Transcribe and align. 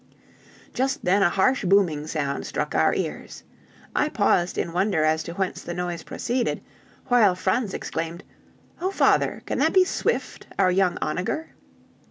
Just 0.73 1.05
then 1.05 1.21
a 1.21 1.29
harsh 1.29 1.63
booming 1.63 2.07
sound 2.07 2.47
struck 2.47 2.73
our 2.73 2.91
ears. 2.95 3.43
I 3.95 4.09
paused 4.09 4.57
in 4.57 4.73
wonder 4.73 5.03
as 5.03 5.21
to 5.21 5.33
whence 5.35 5.61
the 5.61 5.75
noise 5.75 6.01
proceeded, 6.01 6.63
while 7.09 7.35
Franz 7.35 7.71
exclaimed, 7.71 8.23
"Oh, 8.81 8.89
father, 8.89 9.43
can 9.45 9.59
that 9.59 9.73
be 9.73 9.85
Swift, 9.85 10.47
our 10.57 10.71
young 10.71 10.97
onager?" 11.03 11.51